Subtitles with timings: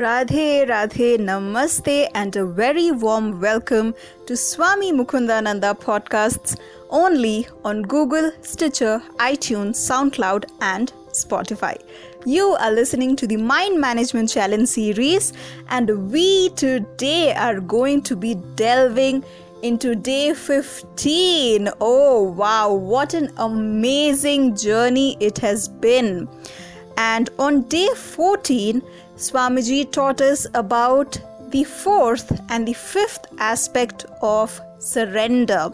[0.00, 8.32] Radhe Radhe Namaste and a very warm welcome to Swami Mukundananda podcasts only on Google,
[8.40, 11.76] Stitcher, iTunes, SoundCloud, and Spotify.
[12.24, 15.34] You are listening to the Mind Management Challenge series,
[15.68, 19.22] and we today are going to be delving
[19.60, 21.68] into day 15.
[21.82, 26.30] Oh, wow, what an amazing journey it has been!
[26.96, 28.82] And on day 14,
[29.22, 31.16] Swamiji taught us about
[31.50, 35.70] the fourth and the fifth aspect of surrender.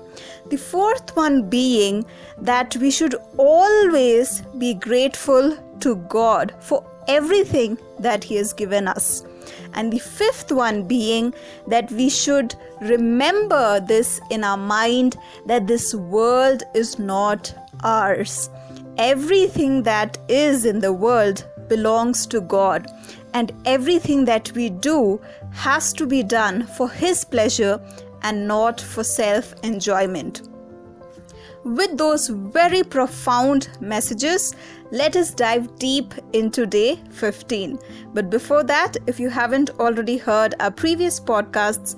[0.50, 2.05] The fourth one being
[2.36, 9.24] that we should always be grateful to God for everything that He has given us.
[9.72, 11.33] And the fifth one being
[11.69, 18.50] that we should remember this in our mind that this world is not ours.
[18.98, 22.86] Everything that is in the world belongs to God,
[23.34, 25.20] and everything that we do
[25.52, 27.80] has to be done for His pleasure
[28.22, 30.48] and not for self enjoyment.
[31.64, 34.55] With those very profound messages,
[34.91, 37.78] let us dive deep into day 15.
[38.14, 41.95] But before that, if you haven't already heard our previous podcasts,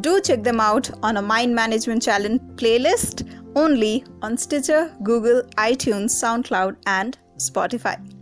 [0.00, 6.10] do check them out on a Mind Management Challenge playlist only on Stitcher, Google, iTunes,
[6.10, 8.13] SoundCloud, and Spotify.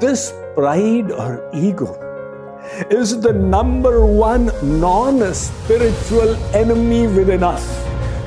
[0.00, 2.00] This pride or ego
[2.88, 4.48] is the number one
[4.80, 7.60] non spiritual enemy within us.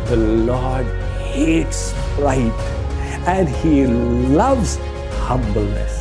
[0.09, 0.85] The Lord
[1.25, 2.53] hates pride
[3.25, 4.77] and He loves
[5.25, 5.97] humbleness.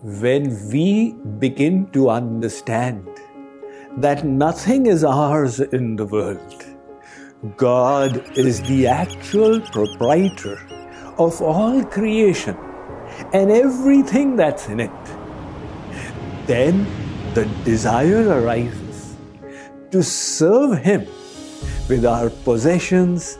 [0.00, 3.19] When we begin to understand
[3.98, 6.64] that nothing is ours in the world.
[7.56, 10.58] God is the actual proprietor
[11.18, 12.56] of all creation
[13.32, 14.90] and everything that's in it.
[16.46, 16.86] Then
[17.34, 19.16] the desire arises
[19.90, 21.06] to serve Him
[21.88, 23.38] with our possessions,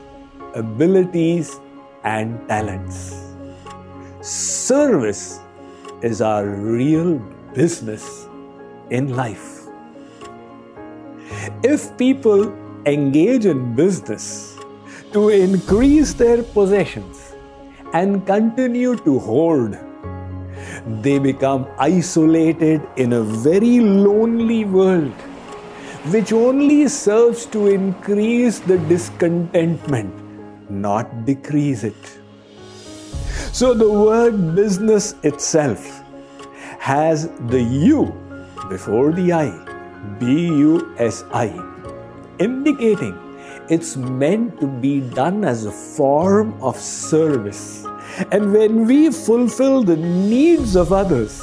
[0.55, 1.61] abilities,
[2.05, 3.15] and talents.
[4.21, 5.41] Service
[6.03, 7.19] is our real
[7.55, 8.27] business
[8.91, 9.60] in life.
[11.63, 12.53] If people
[12.85, 14.59] engage in business
[15.13, 17.33] to increase their possessions
[17.95, 19.79] and continue to hoard,
[21.01, 25.13] they become isolated in a very lonely world,
[26.13, 30.13] which only serves to increase the discontentment,
[30.71, 32.19] not decrease it.
[33.53, 36.03] So the word business itself
[36.79, 38.13] has the U
[38.69, 39.70] before the I
[40.19, 41.51] BUSI,
[42.39, 43.19] indicating
[43.69, 47.85] it's meant to be done as a form of service.
[48.33, 51.41] And when we fulfill the needs of others,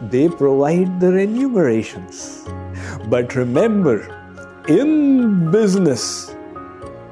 [0.00, 2.44] they provide the remunerations.
[3.08, 4.08] But remember,
[4.68, 6.34] in business,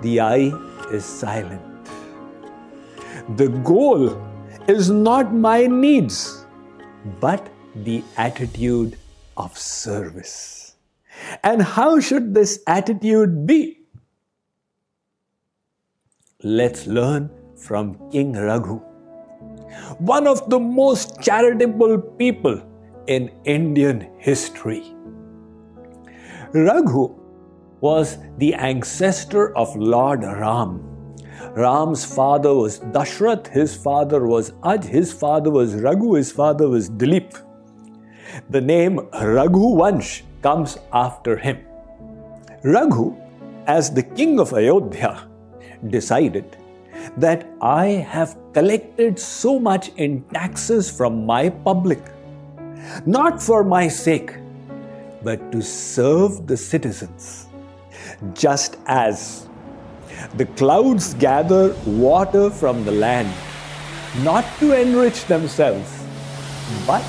[0.02, 0.52] the I
[0.90, 1.62] is silent.
[3.36, 4.20] The goal
[4.66, 6.44] is not my needs,
[7.20, 8.96] but the attitude
[9.40, 10.76] of service.
[11.42, 13.80] And how should this attitude be?
[16.42, 18.76] Let's learn from King Raghu,
[19.98, 22.62] one of the most charitable people
[23.06, 24.82] in Indian history.
[26.52, 27.14] Raghu
[27.80, 30.80] was the ancestor of Lord Ram.
[31.56, 36.90] Ram's father was Dashrath, his father was Aj, his father was Raghu, his father was
[36.90, 37.49] Dilip.
[38.48, 41.58] The name Raghu Vansh comes after him.
[42.62, 43.16] Raghu,
[43.66, 45.28] as the king of Ayodhya,
[45.88, 46.56] decided
[47.16, 52.00] that I have collected so much in taxes from my public,
[53.06, 54.36] not for my sake,
[55.22, 57.47] but to serve the citizens.
[58.34, 59.48] Just as
[60.36, 63.32] the clouds gather water from the land,
[64.22, 66.04] not to enrich themselves,
[66.86, 67.03] but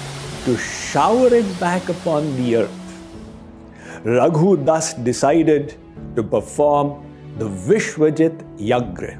[0.46, 2.82] to shower it back upon the earth.
[4.04, 5.76] Raghu thus decided
[6.16, 7.06] to perform
[7.38, 9.20] the Vishwajit Yagya.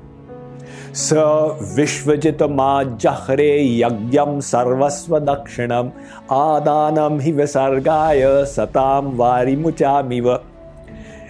[0.94, 5.94] Sa Vishvajitama Jahre Yagyam Sarvasva Dakshinam
[6.28, 10.44] Adanam Hivasargaya Satam Varimuchamiva.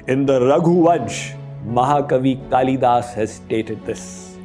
[0.07, 1.37] In the Raghu Vansh,
[1.67, 4.37] Mahakavi Kalidas has stated this.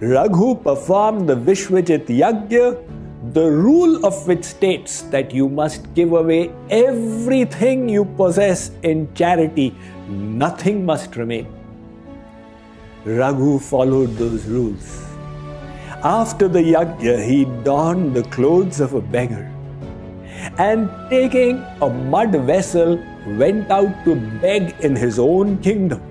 [0.00, 2.76] Raghu performed the Vishwajit Yagya
[3.32, 9.74] the rule of which states that you must give away everything you possess in charity,
[10.08, 11.46] nothing must remain.
[13.04, 15.02] Raghu followed those rules.
[16.02, 19.50] After the yajna, he donned the clothes of a beggar
[20.58, 26.02] and taking a mud vessel went out to beg in his own kingdom.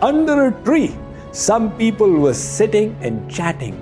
[0.00, 0.94] Under a tree,
[1.32, 3.76] some people were sitting and chatting.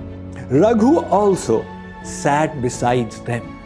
[0.49, 1.65] Raghu also
[2.03, 3.59] sat beside them.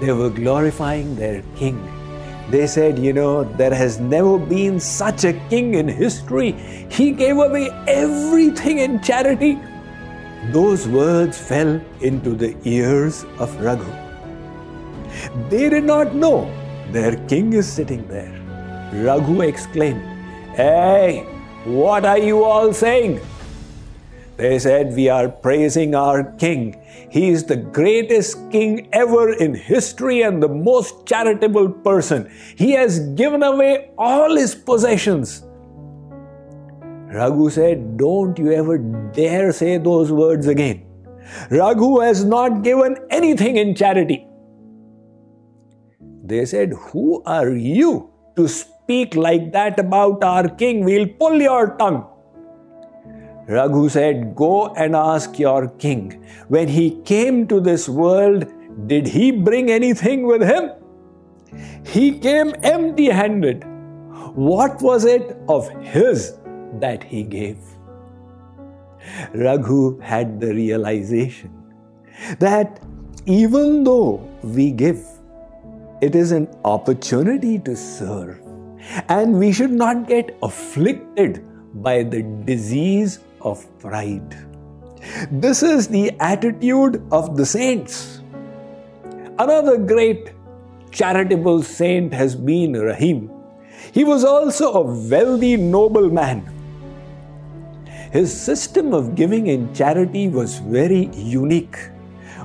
[0.00, 1.78] They were glorifying their king.
[2.50, 6.52] They said, You know, there has never been such a king in history.
[6.90, 9.58] He gave away everything in charity.
[10.52, 13.92] Those words fell into the ears of Raghu.
[15.48, 16.50] They did not know
[16.92, 18.32] their king is sitting there.
[18.92, 20.02] Raghu exclaimed,
[20.56, 21.26] Hey,
[21.64, 23.20] what are you all saying?
[24.40, 26.82] They said, We are praising our king.
[27.10, 32.30] He is the greatest king ever in history and the most charitable person.
[32.56, 35.42] He has given away all his possessions.
[37.18, 40.86] Raghu said, Don't you ever dare say those words again.
[41.50, 44.26] Raghu has not given anything in charity.
[46.24, 50.82] They said, Who are you to speak like that about our king?
[50.82, 52.09] We'll pull your tongue.
[53.50, 56.24] Raghu said, Go and ask your king.
[56.48, 58.46] When he came to this world,
[58.86, 60.70] did he bring anything with him?
[61.84, 63.64] He came empty handed.
[64.34, 66.34] What was it of his
[66.78, 67.58] that he gave?
[69.34, 71.50] Raghu had the realization
[72.38, 72.80] that
[73.26, 75.04] even though we give,
[76.00, 78.40] it is an opportunity to serve.
[79.08, 81.44] And we should not get afflicted
[81.74, 84.36] by the disease of pride.
[85.30, 88.20] This is the attitude of the saints.
[89.38, 90.32] Another great
[90.90, 93.30] charitable saint has been Rahim.
[93.92, 96.44] He was also a wealthy nobleman.
[98.12, 101.76] His system of giving in charity was very unique.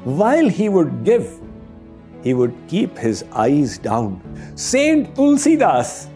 [0.03, 1.41] While he would give,
[2.23, 4.21] he would keep his eyes down.
[4.55, 6.07] Saint Tulsidas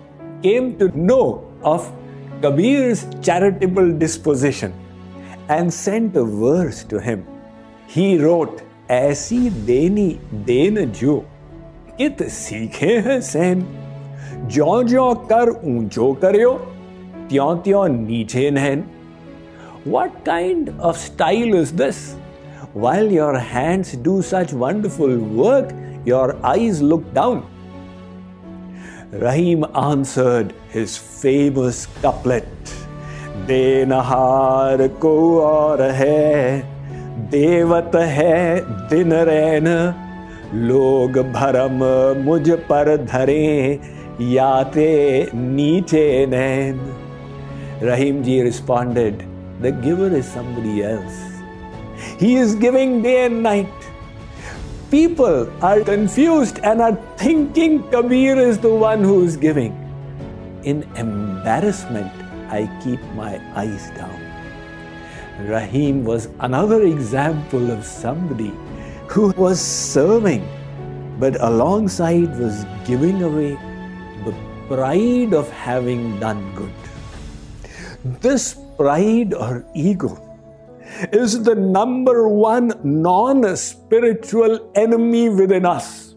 [0.42, 1.92] came to know of
[2.41, 4.73] Kabir's charitable disposition
[5.49, 7.25] and sent a verse to him.
[7.87, 10.09] He wrote, ऐसी देनी
[10.47, 11.17] then जो
[11.99, 13.63] कित सीखे है San
[14.53, 16.51] ज्यो ज्यो कर ऊंचो करियो
[17.31, 18.85] त्यों त्यों नीचे नैन
[19.87, 22.17] What kind of style is this?
[22.73, 25.75] While your hands do such wonderful work,
[26.07, 27.43] your eyes look down.
[29.12, 32.46] Rahim answered his famous couplet
[33.48, 36.62] देनहार को और है
[37.32, 38.60] देवत है
[38.90, 39.68] दिन रैन
[40.68, 41.84] लोग भरम
[42.24, 43.80] मुझ पर धरे
[44.34, 44.88] याते
[45.36, 46.80] नीचे नैन
[47.82, 49.26] Rahim ji responded,
[49.62, 51.20] The giver is somebody else.
[52.20, 53.79] He is giving day and night.
[54.92, 59.74] People are confused and are thinking Kabir is the one who is giving.
[60.64, 62.12] In embarrassment,
[62.50, 64.20] I keep my eyes down.
[65.48, 68.52] Rahim was another example of somebody
[69.08, 70.48] who was serving,
[71.20, 73.60] but alongside was giving away
[74.26, 74.34] the
[74.68, 76.74] pride of having done good.
[78.22, 80.29] This pride or ego
[81.12, 86.16] is the number one non spiritual enemy within us.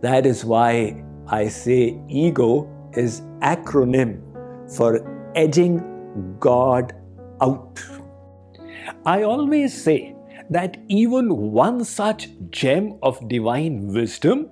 [0.00, 4.22] That is why I say ego is acronym
[4.76, 5.02] for
[5.34, 6.94] edging God
[7.40, 7.82] out.
[9.04, 10.14] I always say
[10.50, 14.50] that even one such gem of divine wisdom,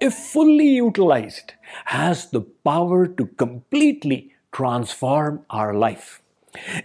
[0.00, 1.54] if fully utilized,
[1.86, 6.19] has the power to completely transform our life.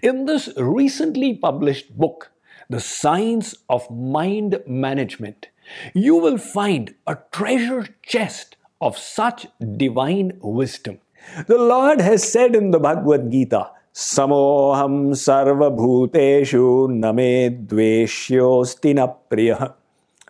[0.02, 2.32] In this recently published book,
[2.70, 5.48] The Science of Mind Management,
[5.94, 11.00] you will find a treasure chest of such divine wisdom.
[11.48, 19.74] The Lord has said in the Bhagavad Gita, Samoham sarvabhuteshu name dveshyosti priya.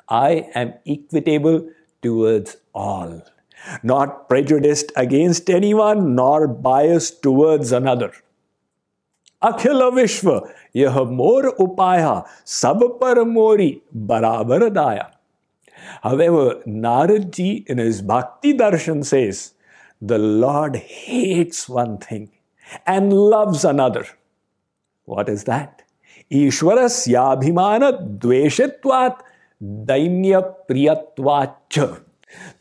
[0.08, 1.68] I am equitable
[2.02, 3.24] towards all,
[3.82, 8.14] not prejudiced against anyone nor biased towards another.
[9.42, 15.12] अखिल विश्व, यह मोर उपाय, सब पर मोरी बराबर दाया।
[16.04, 16.28] हवे
[16.68, 19.32] Narad ji in is Bhakti Darshan से
[20.04, 22.28] the Lord hates one thing
[22.90, 24.06] and loves another
[25.10, 25.82] what is that
[26.32, 29.24] ईश्वर सभिमान द्वेषित्वात
[29.64, 31.80] दैन्य प्रियवाच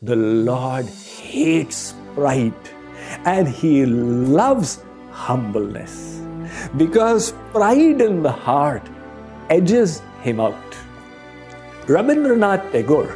[0.03, 0.11] the
[0.45, 0.85] Lord
[1.23, 2.67] hates pride
[3.27, 4.83] and he loves
[5.27, 6.14] humbleness
[6.77, 8.83] because pride in the heart
[9.49, 10.77] edges Him out.
[11.87, 13.15] Rabindranath Tagore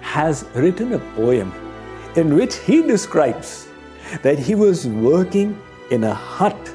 [0.00, 1.52] has written a poem
[2.16, 3.68] in which he describes
[4.22, 6.74] that he was working in a hut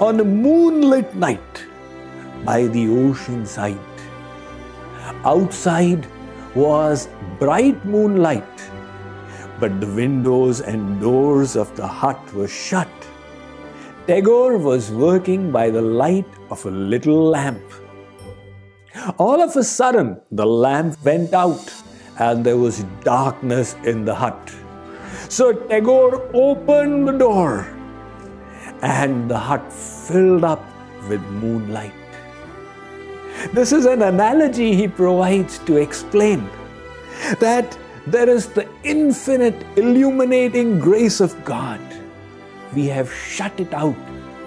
[0.00, 1.64] on a moonlit night
[2.44, 3.78] by the ocean side.
[5.24, 6.06] Outside
[6.54, 8.70] was bright moonlight,
[9.60, 12.88] but the windows and doors of the hut were shut.
[14.06, 17.62] Tagore was working by the light of a little lamp.
[19.16, 21.72] All of a sudden, the lamp went out
[22.18, 24.52] and there was darkness in the hut.
[25.28, 27.72] So Tagore opened the door
[28.82, 30.64] and the hut filled up
[31.08, 31.92] with moonlight.
[33.52, 36.50] This is an analogy he provides to explain
[37.38, 37.78] that
[38.08, 41.80] there is the infinite illuminating grace of God.
[42.74, 43.96] We have shut it out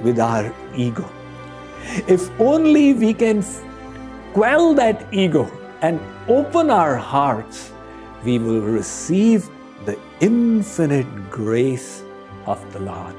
[0.02, 1.10] with our ego.
[2.08, 3.44] If only we can
[4.34, 5.50] quell that ego
[5.82, 7.72] and open our hearts,
[8.24, 9.50] we will receive
[9.86, 12.04] the infinite grace
[12.46, 13.16] of the Lord.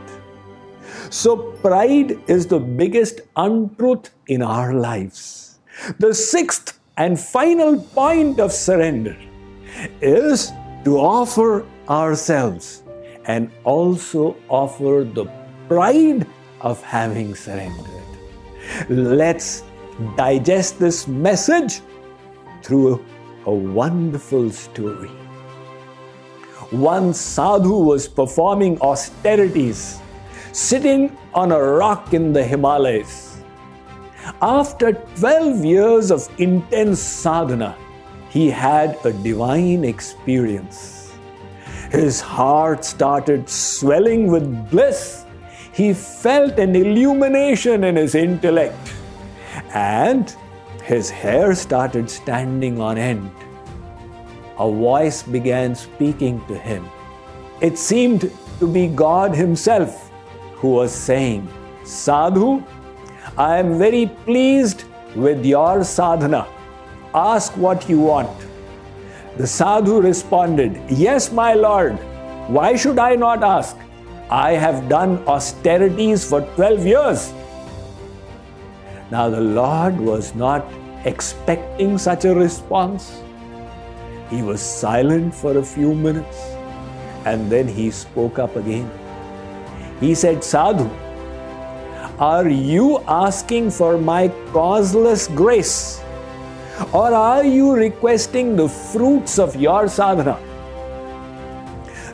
[1.11, 5.59] So, pride is the biggest untruth in our lives.
[5.99, 9.17] The sixth and final point of surrender
[10.01, 10.53] is
[10.85, 12.83] to offer ourselves
[13.27, 15.27] and also offer the
[15.69, 16.27] pride
[16.61, 18.05] of having surrendered.
[18.89, 19.65] Let's
[20.17, 21.81] digest this message
[22.63, 23.05] through
[23.47, 25.09] a, wonderful story.
[26.71, 30.01] One sadhu was performing austerities
[30.53, 33.37] sitting on a rock in the Himalayas.
[34.43, 37.77] After 12 years of intense sadhana,
[38.31, 41.06] he had a divine experience.
[41.97, 45.25] His heart started swelling with bliss.
[45.73, 48.93] He felt an illumination in his intellect,
[49.73, 50.35] and
[50.85, 53.31] his hair started standing on end.
[54.59, 56.85] A voice began speaking to him.
[57.63, 60.11] It seemed to be God Himself
[60.57, 61.49] who was saying,
[61.85, 62.63] Sadhu,
[63.39, 64.85] I am very pleased
[65.15, 66.47] with your sadhana.
[67.15, 68.46] Ask what you want.
[69.37, 71.99] The sadhu responded, Yes, my lord.
[72.49, 73.77] Why should I not ask?
[74.31, 77.33] I have done austerities for 12 years.
[79.11, 80.65] Now, the Lord was not
[81.05, 83.23] expecting such a response.
[84.31, 86.39] He was silent for a few minutes
[87.25, 88.91] and then he spoke up again.
[90.01, 90.91] He said, Sadhu,
[92.19, 96.03] are you asking for my causeless grace?
[96.93, 100.39] Or are you requesting the fruits of your sadhana?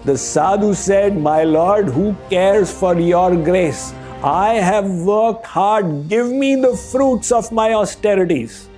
[0.05, 3.93] The sadhu said, My Lord, who cares for your grace?
[4.23, 6.09] I have worked hard.
[6.09, 8.69] Give me the fruits of my austerities.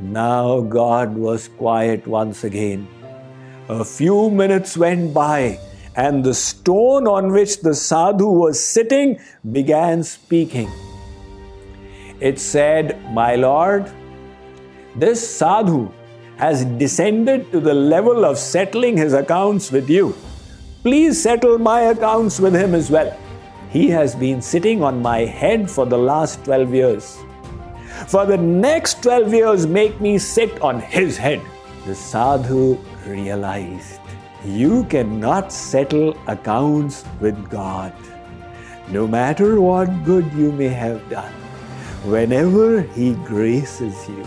[0.00, 2.88] Now God was quiet once again.
[3.68, 5.58] A few minutes went by
[5.96, 9.18] and the stone on which the sadhu was sitting
[9.50, 10.70] began speaking.
[12.22, 13.90] It said, My Lord,
[14.94, 15.90] this sadhu
[16.36, 20.14] has descended to the level of settling his accounts with you.
[20.84, 23.10] Please settle my accounts with him as well.
[23.70, 27.18] He has been sitting on my head for the last 12 years.
[28.06, 31.42] For the next 12 years, make me sit on his head.
[31.86, 33.98] The sadhu realized
[34.44, 37.92] you cannot settle accounts with God.
[38.88, 41.41] No matter what good you may have done,
[42.04, 44.24] whenever He graces you,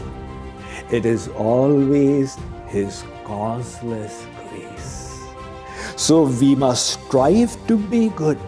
[0.91, 5.19] it is always His causeless grace.
[5.95, 8.39] So we must strive to be good.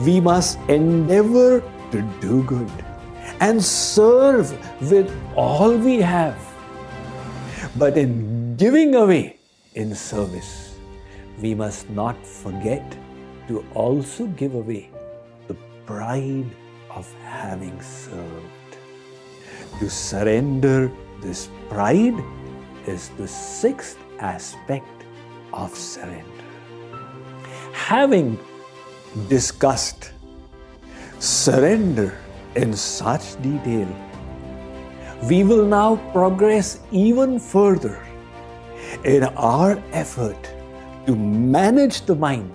[0.00, 2.70] We must endeavor to do good
[3.40, 4.52] and serve
[4.90, 6.36] with all we have.
[7.76, 9.38] But in giving away
[9.74, 10.76] in service,
[11.40, 12.96] we must not forget
[13.48, 14.90] to also give away
[15.48, 16.50] the pride
[16.96, 18.72] of having served.
[19.78, 22.18] To surrender this pride
[22.86, 25.04] is the sixth aspect
[25.52, 26.48] of surrender.
[27.72, 28.38] Having
[29.28, 30.12] discussed
[31.18, 32.18] surrender
[32.56, 33.88] in such detail,
[35.24, 38.02] we will now progress even further
[39.04, 40.50] in our effort
[41.06, 42.54] to manage the mind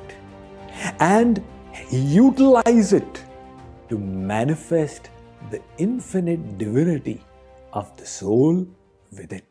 [0.99, 1.43] and
[1.91, 3.23] utilize it
[3.91, 5.09] to manifest
[5.51, 7.21] the infinite divinity
[7.73, 8.65] of the soul
[9.11, 9.41] within.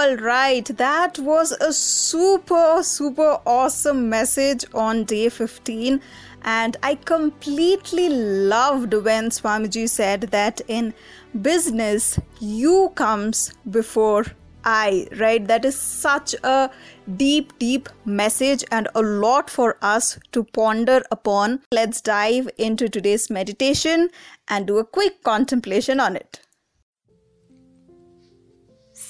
[0.00, 6.00] All right, that was a super, super awesome message on day 15.
[6.40, 10.94] And I completely loved when Swamiji said that in
[11.42, 14.24] business, you comes before
[14.64, 15.46] I, right?
[15.46, 16.70] That is such a
[17.18, 21.60] deep, deep message and a lot for us to ponder upon.
[21.72, 24.08] Let's dive into today's meditation
[24.48, 26.40] and do a quick contemplation on it.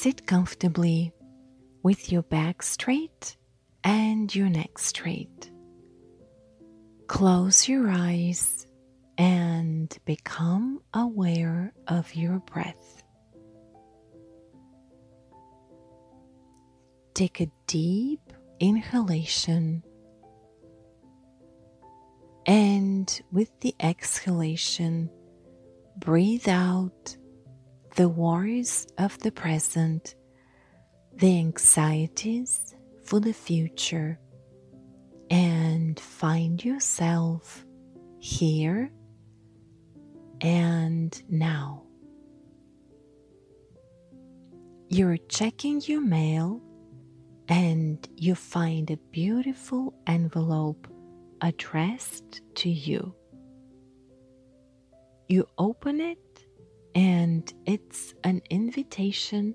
[0.03, 1.13] Sit comfortably
[1.83, 3.37] with your back straight
[3.85, 5.51] and your neck straight.
[7.07, 8.67] Close your eyes
[9.19, 13.03] and become aware of your breath.
[17.13, 19.85] Take a deep inhalation
[22.47, 25.11] and with the exhalation,
[25.99, 27.19] breathe out
[27.97, 30.15] the worries of the present,
[31.15, 34.19] the anxieties for the future,
[35.31, 37.65] and find yourself
[38.19, 38.91] here
[40.41, 41.83] and now.
[44.89, 46.61] You're checking your mail
[47.49, 50.87] and you find a beautiful envelope
[51.41, 53.15] addressed to you.
[55.29, 56.19] You open it
[56.95, 59.55] and it's an invitation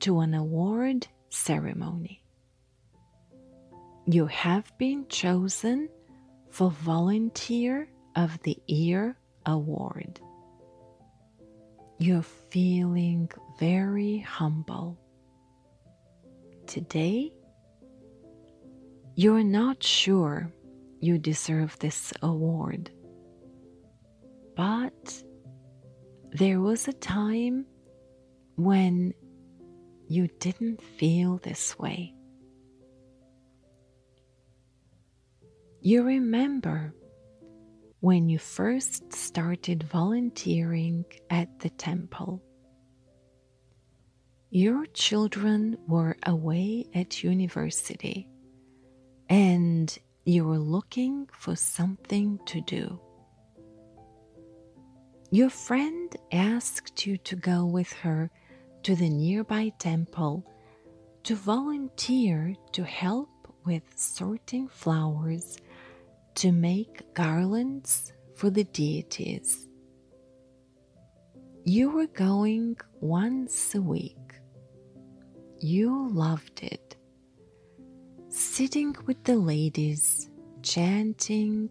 [0.00, 2.22] to an award ceremony.
[4.06, 5.88] You have been chosen
[6.50, 10.20] for Volunteer of the Year Award.
[11.98, 14.98] You're feeling very humble.
[16.66, 17.32] Today,
[19.16, 20.52] you're not sure
[21.00, 22.90] you deserve this award,
[24.56, 25.22] but
[26.34, 27.64] there was a time
[28.56, 29.14] when
[30.08, 32.12] you didn't feel this way.
[35.80, 36.92] You remember
[38.00, 42.42] when you first started volunteering at the temple.
[44.50, 48.26] Your children were away at university
[49.28, 53.03] and you were looking for something to do.
[55.30, 58.30] Your friend asked you to go with her
[58.84, 60.44] to the nearby temple
[61.24, 63.30] to volunteer to help
[63.64, 65.56] with sorting flowers
[66.34, 69.68] to make garlands for the deities.
[71.64, 74.18] You were going once a week.
[75.60, 76.96] You loved it.
[78.28, 80.28] Sitting with the ladies,
[80.62, 81.70] chanting,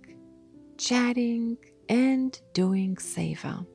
[0.77, 1.57] chatting,
[1.89, 3.65] and doing seva.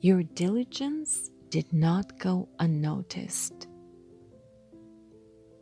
[0.00, 3.68] Your diligence did not go unnoticed.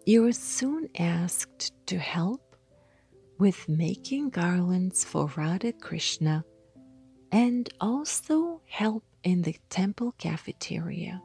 [0.06, 2.56] You were soon asked to help
[3.38, 6.44] with making garlands for Radha Krishna
[7.32, 11.20] and also help in the temple cafeteria.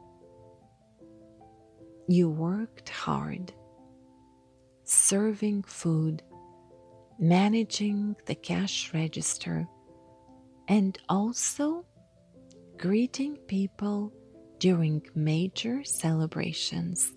[2.08, 3.52] You worked hard,
[4.84, 6.22] serving food
[7.18, 9.66] managing the cash register,
[10.68, 11.84] and also
[12.76, 14.12] greeting people
[14.58, 17.12] during major celebrations.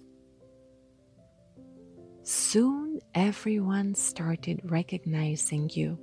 [2.23, 5.97] Soon everyone started recognizing you,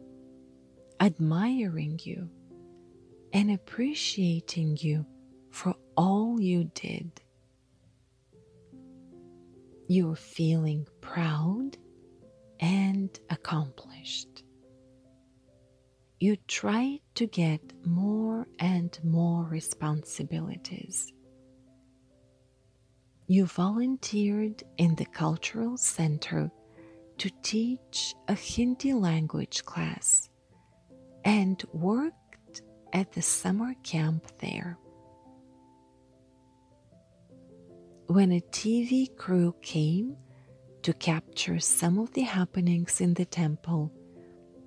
[1.00, 2.28] admiring you,
[3.32, 5.06] and appreciating you
[5.50, 7.22] for all you did.
[9.88, 11.76] You're feeling proud
[12.60, 14.44] and accomplished.
[16.18, 21.12] You try to get more and more responsibilities.
[23.26, 26.50] You volunteered in the cultural center
[27.18, 30.30] to teach a Hindi language class
[31.24, 34.78] and worked at the summer camp there.
[38.06, 40.16] When a TV crew came
[40.86, 43.92] to capture some of the happenings in the temple,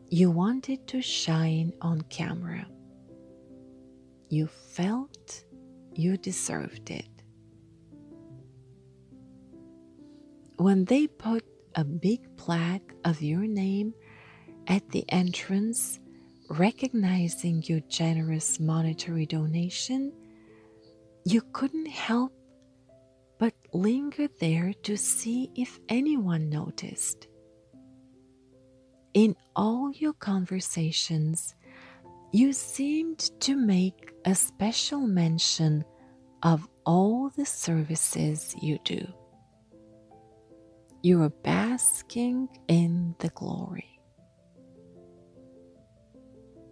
[0.09, 2.67] you wanted to shine on camera.
[4.27, 5.45] You felt
[5.93, 7.07] you deserved it.
[10.57, 13.93] When they put a big plaque of your name
[14.67, 16.01] at the entrance,
[16.49, 20.11] recognizing your generous monetary donation,
[21.23, 22.33] you couldn't help
[23.39, 27.27] but linger there to see if anyone noticed.
[29.13, 31.55] In all your conversations,
[32.31, 35.83] you seemed to make a special mention
[36.43, 39.07] of all the services you do.
[41.01, 43.99] You are basking in the glory.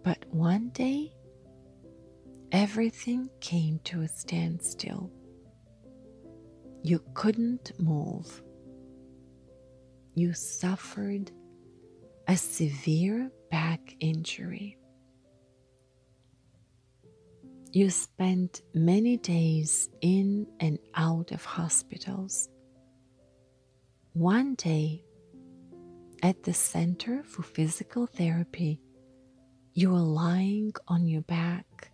[0.04, 1.12] But one day,
[2.52, 5.10] everything came to a standstill.
[6.82, 8.42] You couldn't move.
[10.14, 11.30] You suffered
[12.26, 14.78] a severe back injury.
[17.72, 22.48] You spent many days in and out of hospitals.
[24.14, 25.04] One day,
[26.22, 28.80] at the Center for Physical Therapy,
[29.74, 31.92] you were lying on your back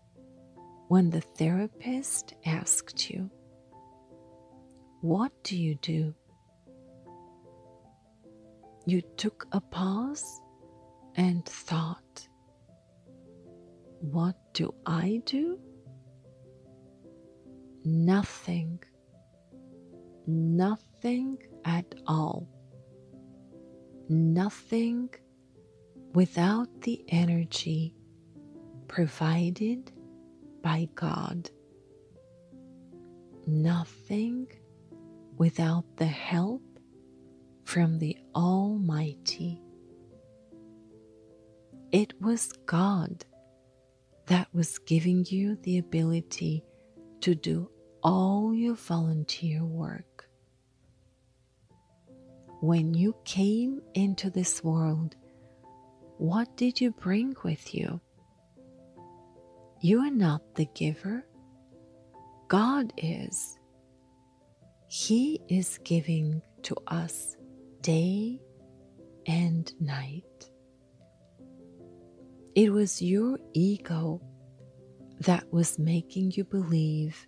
[0.88, 3.30] when the therapist asked you,
[5.04, 6.14] What do you do?
[8.86, 10.40] You took a pause
[11.14, 12.26] and thought,
[14.00, 15.58] What do I do?
[17.84, 18.82] Nothing.
[20.26, 21.36] Nothing
[21.66, 22.48] at all.
[24.08, 25.10] Nothing
[26.14, 27.94] without the energy
[28.88, 29.92] provided
[30.62, 31.50] by God.
[33.46, 34.46] Nothing
[35.36, 36.62] without the help
[37.64, 39.60] from the Almighty.
[41.92, 43.24] It was God
[44.26, 46.64] that was giving you the ability
[47.20, 47.70] to do
[48.02, 50.26] all your volunteer work.
[52.60, 55.16] When you came into this world,
[56.18, 58.00] what did you bring with you?
[59.80, 61.26] You are not the giver,
[62.48, 63.58] God is.
[64.96, 67.36] He is giving to us
[67.80, 68.40] day
[69.26, 70.50] and night.
[72.54, 74.22] It was your ego
[75.18, 77.26] that was making you believe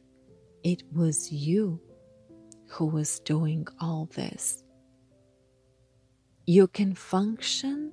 [0.62, 1.80] it was you
[2.68, 4.62] who was doing all this.
[6.46, 7.90] You can function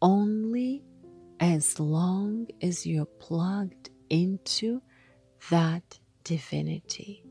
[0.00, 0.84] only
[1.40, 4.80] as long as you're plugged into
[5.50, 7.24] that divinity.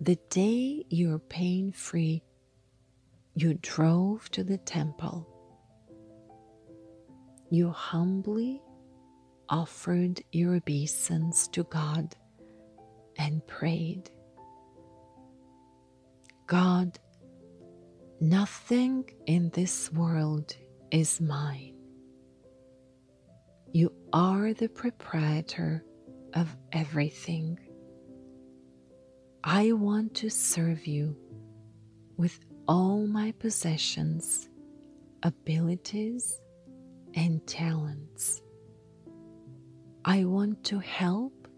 [0.00, 2.22] The day you're pain free,
[3.34, 5.28] you drove to the temple.
[7.50, 8.62] You humbly
[9.48, 12.16] offered your obeisance to God
[13.18, 14.10] and prayed
[16.50, 16.98] God,
[18.20, 20.56] nothing in this world
[20.90, 21.76] is mine.
[23.72, 25.84] You are the proprietor
[26.34, 27.56] of everything.
[29.42, 31.16] I want to serve you
[32.18, 34.50] with all my possessions,
[35.22, 36.38] abilities,
[37.14, 38.42] and talents.
[40.04, 41.48] I want to help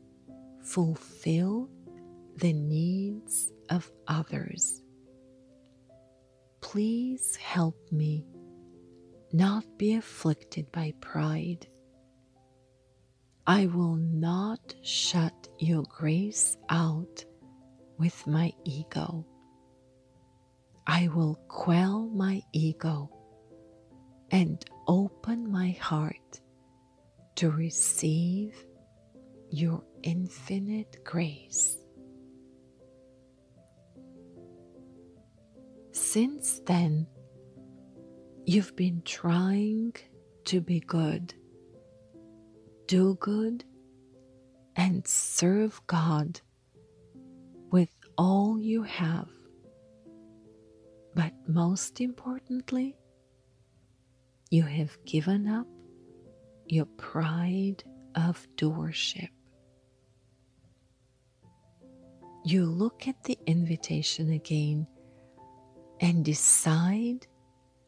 [0.62, 1.68] fulfill
[2.36, 4.80] the needs of others.
[6.60, 8.24] Please help me
[9.32, 11.66] not be afflicted by pride.
[13.44, 17.24] I will not shut your grace out
[17.98, 19.26] with my ego.
[20.86, 23.10] I will quell my ego
[24.30, 26.40] and open my heart
[27.36, 28.54] to receive
[29.50, 31.76] your infinite grace.
[35.92, 37.06] Since then,
[38.46, 39.94] you've been trying
[40.46, 41.34] to be good,
[42.86, 43.64] do good,
[44.74, 46.40] and serve God
[48.22, 49.26] all you have.
[51.16, 52.96] But most importantly,
[54.48, 55.66] you have given up
[56.68, 57.82] your pride
[58.14, 59.30] of doership.
[62.44, 64.86] You look at the invitation again
[66.00, 67.26] and decide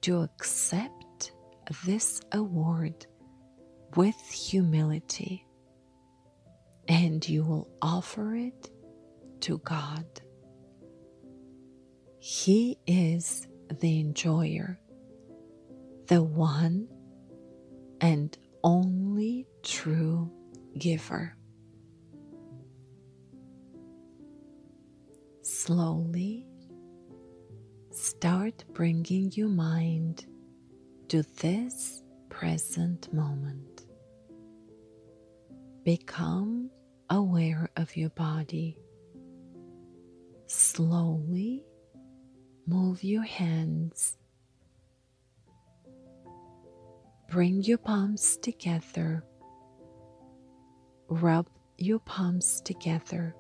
[0.00, 1.30] to accept
[1.86, 3.06] this award
[3.94, 5.46] with humility,
[6.88, 8.72] and you will offer it
[9.42, 10.04] to God.
[12.26, 14.80] He is the enjoyer,
[16.06, 16.88] the one
[18.00, 20.32] and only true
[20.78, 21.36] giver.
[25.42, 26.46] Slowly
[27.90, 30.24] start bringing your mind
[31.08, 33.84] to this present moment.
[35.84, 36.70] Become
[37.10, 38.78] aware of your body.
[40.46, 41.66] Slowly
[42.66, 44.16] move your hands.
[47.28, 49.24] Bring your palms together.
[51.08, 51.48] Rub
[51.78, 53.34] your palms together.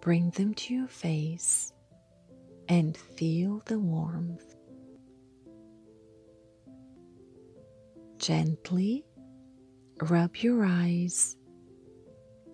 [0.00, 1.72] Bring them to your face
[2.68, 4.54] and feel the warmth.
[8.18, 9.04] Gently
[10.02, 11.36] rub your eyes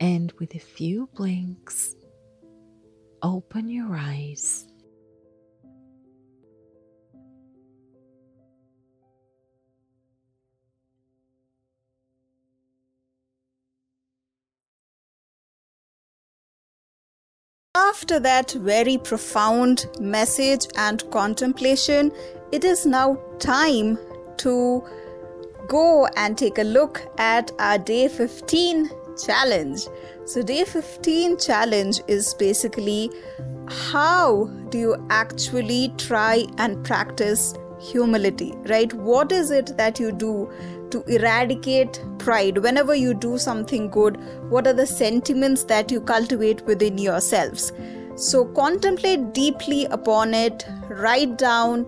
[0.01, 1.95] and with a few blinks,
[3.23, 4.67] open your eyes.
[17.75, 22.11] After that very profound message and contemplation,
[22.51, 23.99] it is now time
[24.39, 24.83] to
[25.69, 29.87] go and take a look at our day 15 challenge.
[30.25, 33.11] So, day 15 challenge is basically
[33.69, 38.93] how do you actually try and practice humility, right?
[38.93, 40.51] What is it that you do
[40.91, 44.19] to eradicate pride whenever you do something good?
[44.51, 47.73] What are the sentiments that you cultivate within yourselves?
[48.17, 51.87] So, contemplate deeply upon it, write down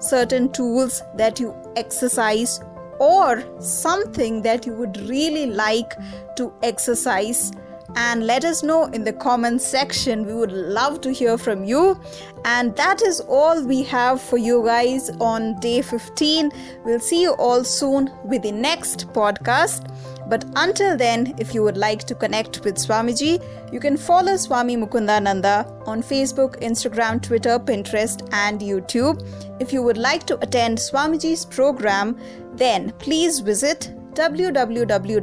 [0.00, 2.60] certain tools that you exercise
[3.04, 5.92] or something that you would really like
[6.36, 7.52] to exercise
[7.96, 10.26] and let us know in the comments section.
[10.26, 12.00] We would love to hear from you.
[12.44, 16.50] And that is all we have for you guys on day 15.
[16.84, 19.90] We'll see you all soon with the next podcast.
[20.26, 24.76] But until then, if you would like to connect with Swamiji, you can follow Swami
[24.76, 29.22] Mukundananda on Facebook, Instagram, Twitter, Pinterest, and YouTube.
[29.60, 32.18] If you would like to attend Swamiji's program,
[32.54, 35.20] then please visit www.jkyog.org.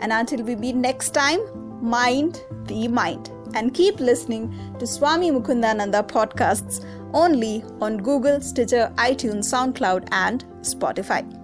[0.00, 1.40] And until we meet next time,
[1.82, 3.30] mind the mind.
[3.54, 11.41] And keep listening to Swami Mukundananda podcasts only on Google, Stitcher, iTunes, SoundCloud, and Spotify.